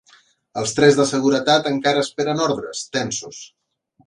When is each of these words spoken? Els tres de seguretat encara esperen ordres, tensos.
Els 0.61 0.71
tres 0.77 0.97
de 0.99 1.05
seguretat 1.09 1.69
encara 1.73 2.01
esperen 2.07 2.43
ordres, 2.47 2.83
tensos. 2.99 3.45